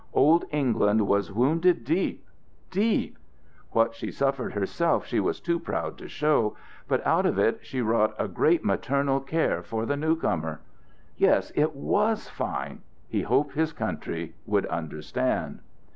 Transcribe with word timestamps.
Old 0.15 0.45
England 0.49 1.07
was 1.07 1.31
wounded 1.31 1.85
deep 1.85 2.25
deep. 2.71 3.19
What 3.69 3.93
she 3.93 4.09
suffered 4.09 4.53
herself 4.53 5.05
she 5.05 5.19
was 5.19 5.39
too 5.39 5.59
proud 5.59 5.99
to 5.99 6.07
show; 6.09 6.55
but 6.87 7.05
out 7.05 7.27
of 7.27 7.37
it 7.37 7.59
she 7.61 7.83
wrought 7.83 8.15
a 8.17 8.27
great 8.27 8.65
maternal 8.65 9.19
care 9.19 9.61
for 9.61 9.85
the 9.85 9.95
newcomer. 9.95 10.61
Yes, 11.17 11.51
it 11.53 11.75
was 11.75 12.27
fine 12.27 12.81
he 13.09 13.21
hoped 13.21 13.53
his 13.53 13.73
country 13.73 14.33
would 14.47 14.65
understand. 14.65 15.59